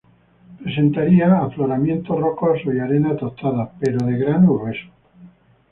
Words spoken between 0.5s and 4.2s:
Presentaría afloramientos rocosos y arena tostada, pero de